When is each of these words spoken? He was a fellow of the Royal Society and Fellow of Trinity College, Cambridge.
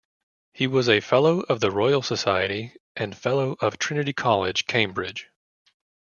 He 0.53 0.65
was 0.65 0.89
a 0.89 0.99
fellow 0.99 1.41
of 1.41 1.59
the 1.59 1.69
Royal 1.69 2.01
Society 2.01 2.73
and 2.95 3.15
Fellow 3.15 3.55
of 3.61 3.77
Trinity 3.77 4.13
College, 4.13 4.65
Cambridge. 4.65 5.29